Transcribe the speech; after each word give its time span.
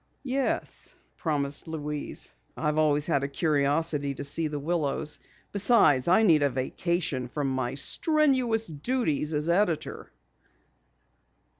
"Yes," 0.23 0.95
promised 1.15 1.67
Louise. 1.67 2.33
"I've 2.57 2.79
always 2.79 3.05
had 3.05 3.23
a 3.23 3.27
curiosity 3.27 4.15
to 4.15 4.23
see 4.23 4.47
The 4.47 4.57
Willows. 4.57 5.19
Besides, 5.51 6.07
I 6.07 6.23
need 6.23 6.41
a 6.41 6.49
vacation 6.49 7.27
from 7.27 7.49
my 7.53 7.75
strenuous 7.75 8.65
duties 8.65 9.35
as 9.35 9.47
editor." 9.47 10.11